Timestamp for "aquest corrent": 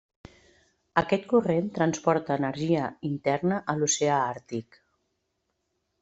1.01-1.67